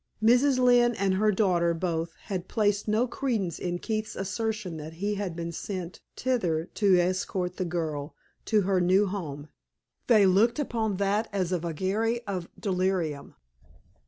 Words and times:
Mrs. 0.19 0.57
Lynne 0.57 0.95
and 0.95 1.13
her 1.13 1.31
daughter 1.31 1.75
both 1.75 2.15
had 2.23 2.47
placed 2.47 2.87
no 2.87 3.05
credence 3.05 3.59
in 3.59 3.77
Keith's 3.77 4.15
assertion 4.15 4.77
that 4.77 4.93
he 4.93 5.13
had 5.13 5.35
been 5.35 5.51
sent 5.51 6.01
thither 6.17 6.65
to 6.73 6.99
escort 6.99 7.57
the 7.57 7.65
girl 7.65 8.15
to 8.45 8.61
her 8.61 8.81
new 8.81 9.05
home. 9.05 9.47
They 10.07 10.25
looked 10.25 10.57
upon 10.57 10.97
that 10.97 11.29
as 11.31 11.51
a 11.51 11.59
vagary 11.59 12.25
of 12.25 12.49
delirium. 12.59 13.35